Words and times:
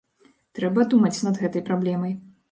Трэба 0.59 0.85
думаць 0.93 1.21
над 1.27 1.37
гэтай 1.41 1.63
праблемай. 1.69 2.17